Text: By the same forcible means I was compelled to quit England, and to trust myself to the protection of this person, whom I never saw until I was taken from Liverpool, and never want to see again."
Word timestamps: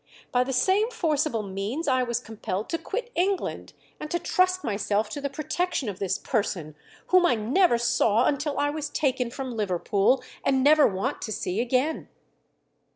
By 0.31 0.43
the 0.43 0.51
same 0.51 0.89
forcible 0.89 1.43
means 1.43 1.87
I 1.87 2.01
was 2.01 2.19
compelled 2.19 2.69
to 2.69 2.79
quit 2.79 3.11
England, 3.13 3.73
and 3.99 4.09
to 4.09 4.17
trust 4.17 4.63
myself 4.63 5.09
to 5.09 5.21
the 5.21 5.29
protection 5.29 5.89
of 5.89 5.99
this 5.99 6.17
person, 6.17 6.73
whom 7.09 7.23
I 7.23 7.35
never 7.35 7.77
saw 7.77 8.25
until 8.25 8.57
I 8.57 8.71
was 8.71 8.89
taken 8.89 9.29
from 9.29 9.55
Liverpool, 9.55 10.23
and 10.43 10.63
never 10.63 10.87
want 10.87 11.21
to 11.21 11.31
see 11.31 11.61
again." 11.61 12.09